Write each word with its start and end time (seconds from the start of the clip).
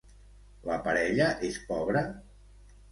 La 0.69 0.79
parella 0.87 1.29
és 1.51 1.61
pobra? 1.71 2.05